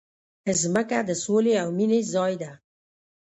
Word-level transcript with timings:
مځکه 0.47 0.99
د 1.09 1.11
سولې 1.23 1.53
او 1.63 1.67
مینې 1.77 1.99
ځای 2.13 2.33
ده. 2.41 2.51